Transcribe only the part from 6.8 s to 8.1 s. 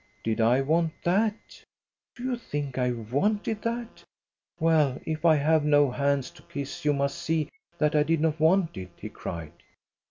you must see that I